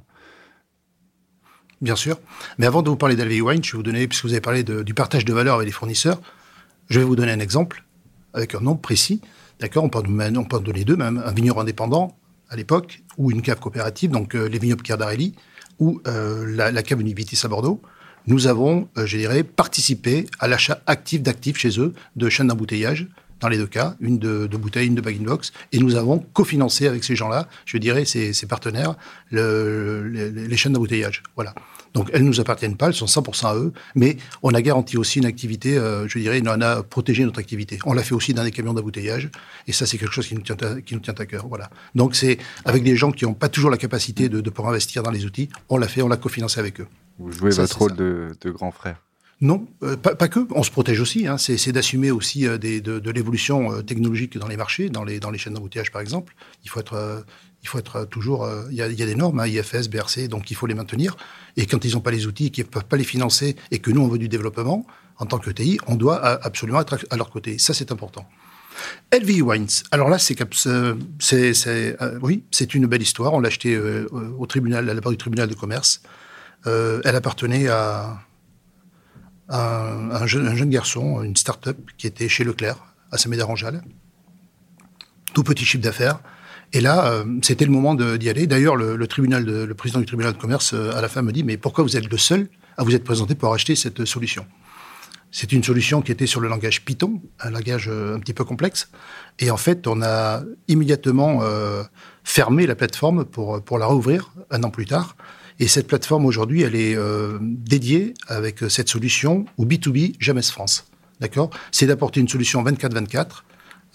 Bien 1.81 1.95
sûr. 1.95 2.19
Mais 2.59 2.67
avant 2.67 2.83
de 2.83 2.89
vous 2.89 2.95
parler 2.95 3.15
d'Alvey 3.15 3.41
Wine, 3.41 3.63
je 3.63 3.75
vous 3.75 3.83
donner, 3.83 4.07
puisque 4.07 4.25
vous 4.25 4.31
avez 4.31 4.41
parlé 4.41 4.63
du 4.63 4.93
partage 4.93 5.25
de 5.25 5.33
valeur 5.33 5.55
avec 5.55 5.65
les 5.65 5.71
fournisseurs, 5.71 6.21
je 6.89 6.99
vais 6.99 7.05
vous 7.05 7.15
donner 7.15 7.31
un 7.31 7.39
exemple 7.39 7.83
avec 8.33 8.53
un 8.53 8.61
nom 8.61 8.75
précis. 8.75 9.21
D'accord 9.59 9.83
on, 9.83 9.89
peut 9.89 9.99
en 9.99 10.59
donner 10.59 10.83
deux 10.83 10.95
même. 10.95 11.21
Un 11.25 11.31
vigneron 11.31 11.61
indépendant, 11.61 12.17
à 12.49 12.55
l'époque, 12.55 13.01
ou 13.17 13.31
une 13.31 13.41
cave 13.41 13.59
coopérative, 13.59 14.11
donc 14.11 14.35
euh, 14.35 14.47
les 14.47 14.59
vignobles 14.59 14.83
Cardarelli, 14.83 15.35
ou 15.79 16.01
euh, 16.07 16.45
la, 16.55 16.83
cave 16.83 17.01
Univitis 17.01 17.39
à 17.43 17.47
Bordeaux. 17.47 17.81
Nous 18.27 18.47
avons, 18.47 18.87
euh, 18.97 19.05
je 19.05 19.17
dirais, 19.17 19.43
participé 19.43 20.27
à 20.39 20.47
l'achat 20.47 20.81
actif 20.85 21.21
d'actifs 21.21 21.57
chez 21.57 21.79
eux 21.79 21.93
de 22.15 22.29
chaînes 22.29 22.47
d'embouteillage 22.47 23.07
dans 23.41 23.49
les 23.49 23.57
deux 23.57 23.67
cas, 23.67 23.95
une 23.99 24.19
de, 24.19 24.47
de 24.47 24.57
bouteille, 24.57 24.87
une 24.87 24.95
de 24.95 25.01
bag-in-box, 25.01 25.51
et 25.71 25.79
nous 25.79 25.95
avons 25.95 26.19
cofinancé 26.19 26.87
avec 26.87 27.03
ces 27.03 27.15
gens-là, 27.15 27.47
je 27.65 27.77
dirais, 27.77 28.05
ces, 28.05 28.33
ces 28.33 28.45
partenaires, 28.45 28.95
le, 29.31 30.07
les, 30.07 30.57
chaînes 30.57 30.73
d'embouteillage. 30.73 31.23
Voilà. 31.35 31.53
Donc 31.93 32.09
elles 32.13 32.23
nous 32.23 32.39
appartiennent 32.39 32.77
pas, 32.77 32.87
elles 32.87 32.93
sont 32.93 33.05
100% 33.05 33.47
à 33.47 33.55
eux, 33.55 33.73
mais 33.95 34.15
on 34.43 34.53
a 34.53 34.61
garanti 34.61 34.97
aussi 34.97 35.19
une 35.19 35.25
activité, 35.25 35.77
euh, 35.77 36.07
je 36.07 36.19
dirais, 36.19 36.41
on 36.45 36.61
a 36.61 36.83
protégé 36.83 37.25
notre 37.25 37.39
activité. 37.39 37.79
On 37.85 37.93
l'a 37.93 38.03
fait 38.03 38.15
aussi 38.15 38.33
dans 38.33 38.43
des 38.43 38.51
camions 38.51 38.73
d'embouteillage, 38.73 39.29
et 39.67 39.73
ça 39.73 39.85
c'est 39.85 39.97
quelque 39.97 40.13
chose 40.13 40.27
qui 40.27 40.35
nous 40.35 40.41
tient 40.41 40.57
à, 40.61 40.79
qui 40.79 40.93
nous 40.93 41.01
tient 41.01 41.15
à 41.17 41.25
cœur. 41.25 41.47
Voilà. 41.47 41.69
Donc 41.95 42.15
c'est 42.15 42.37
avec 42.63 42.83
des 42.83 42.95
gens 42.95 43.11
qui 43.11 43.25
n'ont 43.25 43.33
pas 43.33 43.49
toujours 43.49 43.71
la 43.71 43.77
capacité 43.77 44.29
de, 44.29 44.39
de 44.39 44.49
pouvoir 44.49 44.71
investir 44.71 45.03
dans 45.03 45.11
les 45.11 45.25
outils, 45.25 45.49
on 45.67 45.77
l'a 45.77 45.87
fait, 45.87 46.01
on 46.01 46.07
l'a 46.07 46.17
cofinancé 46.17 46.59
avec 46.59 46.79
eux. 46.79 46.87
Vous 47.19 47.31
jouez 47.31 47.51
votre 47.51 47.77
rôle 47.77 47.95
de, 47.95 48.29
de 48.39 48.49
grand 48.51 48.71
frère. 48.71 49.01
Non, 49.41 49.65
pas, 50.03 50.27
que. 50.27 50.47
On 50.51 50.61
se 50.61 50.69
protège 50.69 50.99
aussi. 50.99 51.27
Hein. 51.27 51.37
C'est 51.37 51.71
d'assumer 51.71 52.11
aussi 52.11 52.43
de, 52.43 52.79
de 52.79 53.11
l'évolution 53.11 53.81
technologique 53.81 54.37
dans 54.37 54.47
les 54.47 54.57
marchés, 54.57 54.89
dans 54.89 55.03
les, 55.03 55.19
chaînes 55.37 55.55
d'embouteillage 55.55 55.91
par 55.91 56.01
exemple. 56.01 56.35
Il 56.63 56.69
faut 56.69 56.79
être 56.79 57.25
il 57.63 57.67
faut 57.67 57.77
être 57.77 58.05
toujours. 58.05 58.43
Euh, 58.43 58.63
il 58.69 58.77
y, 58.77 58.81
a, 58.81 58.87
des 58.89 59.15
normes, 59.15 59.39
hein, 59.39 59.47
IFS, 59.47 59.87
BRC, 59.89 60.27
donc 60.27 60.51
il 60.51 60.55
faut 60.55 60.67
les 60.67 60.73
maintenir. 60.73 61.15
Et 61.57 61.65
quand 61.65 61.83
ils 61.85 61.93
n'ont 61.93 62.01
pas 62.01 62.11
les 62.11 62.25
outils, 62.25 62.51
qu'ils 62.51 62.65
ne 62.65 62.69
peuvent 62.69 62.85
pas 62.85 62.97
les 62.97 63.03
financer, 63.03 63.55
et 63.69 63.79
que 63.79 63.91
nous 63.91 64.01
on 64.01 64.07
veut 64.07 64.17
du 64.17 64.29
développement, 64.29 64.85
en 65.17 65.25
tant 65.25 65.37
que 65.37 65.51
TI, 65.51 65.79
on 65.87 65.95
doit 65.95 66.23
absolument 66.43 66.81
être 66.81 66.97
à 67.09 67.17
leur 67.17 67.29
côté. 67.29 67.57
Ça, 67.59 67.73
c'est 67.73 67.91
important. 67.91 68.27
LV 69.13 69.41
Wines. 69.43 69.67
Alors 69.91 70.09
là, 70.09 70.17
c'est 70.17 70.35
euh, 70.65 70.95
oui, 72.21 72.43
c'est 72.51 72.73
une 72.73 72.87
belle 72.87 73.01
histoire. 73.01 73.33
On 73.33 73.39
l'a 73.39 73.47
acheté 73.47 73.75
euh, 73.75 74.07
au 74.39 74.47
tribunal, 74.47 74.89
à 74.89 74.93
la 74.93 75.01
part 75.01 75.11
du 75.11 75.17
tribunal 75.17 75.47
de 75.47 75.53
commerce. 75.53 76.01
elle 76.65 77.15
appartenait 77.15 77.67
à, 77.67 78.21
un, 79.51 80.25
jeune, 80.25 80.47
un, 80.47 80.55
jeune, 80.55 80.69
garçon, 80.69 81.21
une 81.23 81.35
start-up 81.35 81.77
qui 81.97 82.07
était 82.07 82.29
chez 82.29 82.43
Leclerc, 82.43 82.77
à 83.11 83.17
Saint-Médard-en-Jalles. 83.17 83.81
Tout 85.33 85.43
petit 85.43 85.65
chiffre 85.65 85.83
d'affaires. 85.83 86.19
Et 86.73 86.79
là, 86.79 87.05
euh, 87.07 87.25
c'était 87.41 87.65
le 87.65 87.71
moment 87.71 87.95
d'y 87.95 88.29
aller. 88.29 88.47
D'ailleurs, 88.47 88.75
le, 88.75 88.97
président 89.07 89.99
du 89.99 90.05
tribunal 90.05 90.33
de 90.33 90.37
commerce, 90.37 90.73
euh, 90.73 90.95
à 90.95 91.01
la 91.01 91.09
fin, 91.09 91.21
me 91.21 91.31
dit, 91.31 91.43
mais 91.43 91.57
pourquoi 91.57 91.83
vous 91.83 91.97
êtes 91.97 92.09
le 92.09 92.17
seul 92.17 92.47
à 92.77 92.83
vous 92.83 92.95
être 92.95 93.03
présenté 93.03 93.35
pour 93.35 93.53
acheter 93.53 93.75
cette 93.75 94.05
solution? 94.05 94.45
C'est 95.31 95.51
une 95.51 95.63
solution 95.63 96.01
qui 96.01 96.11
était 96.11 96.27
sur 96.27 96.41
le 96.41 96.49
langage 96.49 96.83
Python, 96.83 97.21
un 97.39 97.51
langage 97.51 97.87
euh, 97.89 98.15
un 98.15 98.19
petit 98.19 98.33
peu 98.33 98.43
complexe. 98.43 98.89
Et 99.39 99.51
en 99.51 99.57
fait, 99.57 99.87
on 99.87 100.01
a 100.01 100.43
immédiatement 100.67 101.41
fermé 102.23 102.67
la 102.67 102.75
plateforme 102.75 103.25
pour 103.25 103.79
la 103.79 103.85
rouvrir 103.85 104.31
un 104.49 104.63
an 104.63 104.69
plus 104.69 104.85
tard. 104.85 105.15
Et 105.61 105.67
cette 105.67 105.87
plateforme, 105.87 106.25
aujourd'hui, 106.25 106.63
elle 106.63 106.75
est 106.75 106.97
dédiée 107.39 108.15
avec 108.27 108.59
cette 108.67 108.89
solution 108.89 109.45
au 109.57 109.65
B2B 109.65 110.15
Jamais 110.19 110.41
France. 110.41 110.87
D'accord? 111.21 111.51
C'est 111.71 111.85
d'apporter 111.85 112.19
une 112.19 112.27
solution 112.27 112.63
24-24 112.63 113.43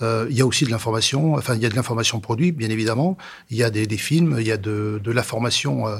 euh, 0.03 0.27
il 0.29 0.37
y 0.37 0.43
a 0.43 0.47
aussi 0.47 0.65
de 0.65 0.71
l'information, 0.71 1.35
enfin 1.35 1.55
il 1.55 1.63
y 1.63 1.67
a 1.67 1.69
de 1.69 1.75
l'information 1.75 2.21
produit, 2.21 2.53
bien 2.53 2.69
évidemment. 2.69 3.17
Il 3.51 3.57
y 3.57 3.63
a 3.63 3.71
des, 3.71 3.87
films, 3.97 4.37
il 4.39 4.47
y 4.47 4.53
a 4.53 4.57
de, 4.57 5.01
de 5.03 5.11
la 5.11 5.23
formation, 5.23 5.89
euh, 5.89 5.97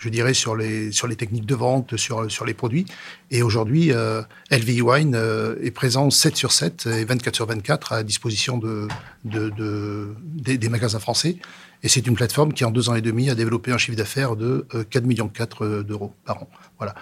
je 0.00 0.08
dirais, 0.08 0.34
sur 0.34 0.56
les, 0.56 0.90
sur 0.90 1.06
les 1.06 1.14
techniques 1.14 1.46
de 1.46 1.54
vente, 1.54 1.96
sur, 1.96 2.28
sur 2.30 2.44
les 2.44 2.54
produits. 2.54 2.86
Et 3.30 3.42
aujourd'hui, 3.42 3.92
euh, 3.92 4.22
LV 4.50 4.82
Wine 4.82 5.14
euh, 5.14 5.54
est 5.62 5.70
présent 5.70 6.10
7 6.10 6.36
sur 6.36 6.50
7 6.50 6.86
et 6.86 7.04
24 7.04 7.36
sur 7.36 7.46
24 7.46 7.92
à 7.92 8.02
disposition 8.02 8.58
de, 8.58 8.88
de, 9.24 9.50
de 9.50 10.14
des, 10.24 10.68
magasins 10.68 10.98
français. 10.98 11.36
Et 11.82 11.88
c'est 11.88 12.06
une 12.06 12.14
plateforme 12.14 12.52
qui, 12.52 12.64
en 12.64 12.72
deux 12.72 12.88
ans 12.88 12.94
et 12.94 13.02
demi, 13.02 13.30
a 13.30 13.34
développé 13.34 13.70
un 13.70 13.78
chiffre 13.78 13.96
d'affaires 13.96 14.36
de 14.36 14.66
4 14.90 15.04
millions 15.04 15.28
4 15.28 15.82
d'euros 15.82 16.14
par 16.24 16.42
an. 16.42 16.50
Voilà. 16.78 16.94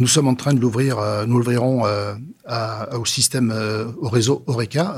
Nous 0.00 0.06
sommes 0.06 0.28
en 0.28 0.36
train 0.36 0.54
de 0.54 0.60
l'ouvrir, 0.60 1.00
euh, 1.00 1.26
nous 1.26 1.38
l'ouvrirons 1.38 1.84
euh, 1.84 2.14
au 2.92 3.04
système, 3.04 3.50
euh, 3.50 3.90
au 3.98 4.08
réseau 4.08 4.44
Oreca 4.46 4.94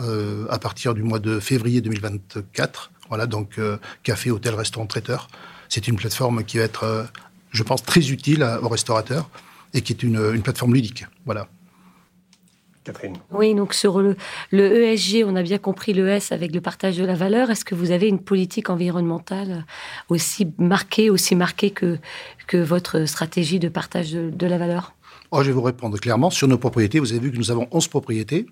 à 0.51 0.59
partir 0.59 0.93
du 0.93 1.03
mois 1.03 1.19
de 1.19 1.41
février 1.41 1.81
2024. 1.81 2.93
Voilà, 3.09 3.27
donc 3.27 3.59
café, 4.03 4.31
hôtel, 4.31 4.55
restaurant, 4.55 4.87
traiteur. 4.87 5.29
C'est 5.69 5.89
une 5.89 5.97
plateforme 5.97 6.45
qui 6.45 6.59
va 6.59 6.65
être, 6.65 7.07
je 7.50 7.62
pense, 7.62 7.83
très 7.83 8.11
utile 8.11 8.47
aux 8.62 8.69
restaurateurs 8.69 9.28
et 9.75 9.83
qui 9.83 9.92
est 9.92 10.02
une, 10.02 10.21
une 10.35 10.42
plateforme 10.42 10.75
ludique. 10.75 11.07
Voilà. 11.25 11.49
Catherine. 12.85 13.16
Oui, 13.30 13.54
donc 13.54 13.75
sur 13.75 14.00
le, 14.00 14.16
le, 14.50 14.85
ESG, 14.85 15.25
on 15.26 15.37
a 15.37 15.42
bien 15.42 15.59
compris 15.59 15.92
le 15.92 16.09
S 16.09 16.33
avec 16.33 16.54
le 16.54 16.61
partage 16.61 16.97
de 16.97 17.04
la 17.04 17.14
valeur. 17.14 17.50
Est-ce 17.50 17.64
que 17.64 17.75
vous 17.75 17.90
avez 17.90 18.09
une 18.09 18.21
politique 18.21 18.71
environnementale 18.71 19.66
aussi 20.09 20.49
marquée, 20.59 21.11
aussi 21.11 21.35
marquée 21.35 21.71
que, 21.71 21.99
que 22.47 22.57
votre 22.57 23.04
stratégie 23.04 23.59
de 23.59 23.69
partage 23.69 24.12
de, 24.12 24.47
la 24.47 24.57
valeur? 24.57 24.95
Oh, 25.31 25.43
Je 25.43 25.49
vais 25.49 25.53
vous 25.53 25.63
répondre 25.63 25.99
clairement. 25.99 26.31
Sur 26.31 26.49
nos 26.49 26.59
propriétés, 26.59 26.99
vous 26.99 27.13
avez 27.13 27.21
vu 27.21 27.33
que 27.33 27.37
nous 27.37 27.51
avons 27.51 27.69
11 27.71 27.89
propriétés. 27.89 28.47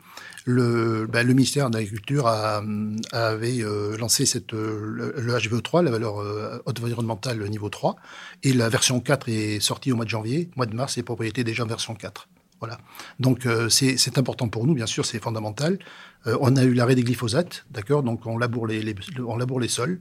Le, 0.44 1.06
ben, 1.06 1.26
le 1.26 1.34
ministère 1.34 1.70
de 1.70 1.76
l'Agriculture 1.76 2.26
avait 2.26 3.62
euh, 3.62 3.96
lancé 3.98 4.26
cette, 4.26 4.52
le, 4.52 5.12
HVO3, 5.16 5.84
la 5.84 5.90
valeur 5.90 6.20
euh, 6.20 6.62
environnementale 6.66 7.42
niveau 7.48 7.68
3, 7.68 7.96
et 8.42 8.52
la 8.52 8.68
version 8.68 9.00
4 9.00 9.28
est 9.28 9.60
sortie 9.60 9.92
au 9.92 9.96
mois 9.96 10.04
de 10.04 10.10
janvier. 10.10 10.50
Mois 10.56 10.66
de 10.66 10.74
mars, 10.74 10.96
les 10.96 11.02
propriétés 11.02 11.44
déjà 11.44 11.64
en 11.64 11.66
version 11.66 11.94
4. 11.94 12.28
Voilà. 12.60 12.78
Donc 13.20 13.46
euh, 13.46 13.68
c'est 13.68 14.18
important 14.18 14.48
pour 14.48 14.66
nous, 14.66 14.74
bien 14.74 14.86
sûr, 14.86 15.06
c'est 15.06 15.22
fondamental. 15.22 15.78
Euh, 16.26 16.36
on 16.40 16.56
a 16.56 16.64
eu 16.64 16.74
l'arrêt 16.74 16.96
des 16.96 17.04
glyphosates, 17.04 17.64
d'accord? 17.70 18.02
Donc 18.02 18.26
on 18.26 18.36
laboure 18.36 18.66
les, 18.66 18.94
on 19.24 19.36
laboure 19.36 19.60
les 19.60 19.68
sols. 19.68 20.00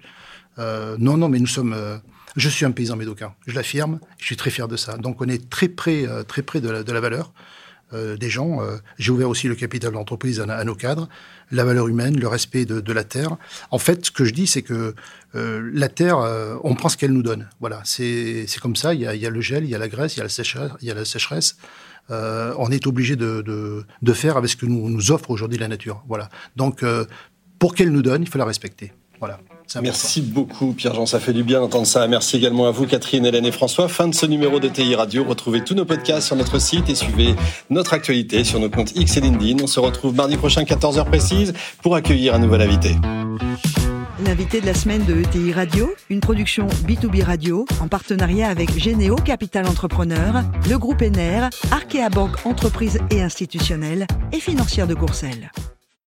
Euh, 0.57 0.98
non, 1.00 1.17
non, 1.17 1.29
mais 1.29 1.39
nous 1.39 1.48
sommes. 1.48 1.75
Je 2.38 2.50
suis 2.50 2.65
un 2.65 2.72
paysan 2.72 2.96
médocain, 2.96 3.34
je 3.46 3.53
l'affirme. 3.53 4.00
Je 4.17 4.25
suis 4.25 4.38
très 4.38 4.50
fier 4.50 4.67
de 4.67 4.77
ça. 4.77 4.98
Donc 4.98 5.22
on 5.22 5.27
est 5.27 5.50
très 5.50 5.67
près, 5.67 6.06
très 6.27 6.41
près 6.41 6.62
de 6.62 6.70
la, 6.70 7.00
valeur. 7.01 7.34
des 7.91 8.29
gens. 8.29 8.60
J'ai 8.98 9.12
ouvert 9.12 9.29
aussi 9.29 9.48
le 9.48 9.56
capital 9.56 9.91
de 9.91 9.96
l'entreprise 9.96 10.39
à, 10.39 10.63
nos 10.63 10.75
cadres, 10.75 11.10
la 11.51 11.65
valeur 11.65 11.88
humaine, 11.88 12.17
le 12.17 12.27
respect 12.27 12.65
de, 12.65 12.94
la 12.94 13.03
terre. 13.03 13.38
En 13.72 13.79
fait, 13.79 14.06
ce 14.06 14.12
que 14.12 14.24
je 14.24 14.34
dis, 14.34 14.48
c'est 14.48 14.62
que 14.62 14.94
la 15.34 15.89
terre, 15.89 16.17
on 16.63 16.75
prend 16.75 16.89
ce 16.89 16.98
qu'elle 16.98 17.13
nous 17.13 17.24
donne. 17.24 17.50
Voilà, 17.60 17.82
c'est 17.84 18.46
comme 18.62 18.75
ça. 18.75 18.94
Il 18.94 19.01
y, 19.01 19.08
a, 19.25 19.29
le 19.29 19.41
gel, 19.41 19.63
il 19.63 19.70
y 19.70 19.75
a 19.75 19.79
la 19.79 19.89
graisse, 19.89 20.15
il 20.15 20.20
y 20.20 20.91
a 20.91 20.94
la 20.96 21.06
sécheresse. 21.06 21.58
Euh, 22.10 22.53
on 22.58 22.72
est 22.72 22.88
obligé 22.88 23.15
de, 23.15 23.86
faire 24.13 24.38
avec 24.38 24.50
ce 24.50 24.56
que 24.56 24.65
nous, 24.65 24.89
nous 24.89 25.12
offre 25.12 25.32
aujourd'hui 25.32 25.58
la 25.58 25.67
nature. 25.67 26.03
Voilà. 26.08 26.29
Donc, 26.56 26.84
euh, 26.84 27.06
pour 27.60 27.75
qu'elle 27.75 27.91
nous 27.91 28.01
donne, 28.01 28.22
il 28.22 28.29
faut 28.29 28.38
la 28.38 28.46
respecter. 28.46 28.94
Voilà. 29.19 29.39
Merci 29.81 30.21
beaucoup 30.21 30.74
Pierre-Jean, 30.74 31.05
ça 31.05 31.19
fait 31.19 31.33
du 31.33 31.43
bien 31.43 31.59
d'entendre 31.59 31.88
ça. 31.88 32.07
Merci 32.07 32.38
également 32.38 32.67
à 32.67 32.71
vous 32.71 32.86
Catherine, 32.86 33.25
Hélène 33.25 33.45
et 33.45 33.51
François. 33.51 33.88
Fin 33.89 34.07
de 34.07 34.15
ce 34.15 34.25
numéro 34.25 34.59
de 34.59 34.67
TI 34.69 34.95
Radio. 34.95 35.25
Retrouvez 35.25 35.63
tous 35.63 35.75
nos 35.75 35.86
podcasts 35.86 36.27
sur 36.27 36.36
notre 36.36 36.59
site 36.59 36.89
et 36.89 36.95
suivez 36.95 37.36
notre 37.69 37.93
actualité 37.93 38.43
sur 38.43 38.59
nos 38.59 38.69
comptes 38.69 38.95
X 38.95 39.17
et 39.17 39.21
LinkedIn. 39.21 39.63
On 39.63 39.67
se 39.67 39.79
retrouve 39.79 40.15
mardi 40.15 40.38
prochain 40.38 40.63
14h 40.63 41.05
précise 41.05 41.53
pour 41.81 41.95
accueillir 41.95 42.36
un 42.36 42.39
nouvel 42.39 42.62
invité. 42.62 42.95
L'invité 44.25 44.62
de 44.62 44.65
la 44.65 44.74
semaine 44.74 45.05
de 45.05 45.15
ETI 45.15 45.53
Radio, 45.53 45.93
une 46.09 46.21
production 46.21 46.67
B2B 46.88 47.24
Radio 47.24 47.65
en 47.81 47.88
partenariat 47.88 48.50
avec 48.50 48.75
Généo 48.77 49.15
Capital 49.15 49.67
Entrepreneur, 49.67 50.43
le 50.67 50.77
groupe 50.79 51.03
ENER, 51.03 51.50
Arkea 51.71 52.09
Banque 52.09 52.45
Entreprise 52.45 53.00
et 53.12 53.21
Institutionnelle 53.21 54.07
et 54.31 54.39
Financière 54.39 54.88
de 54.88 54.95
Courcelles. 54.95 55.51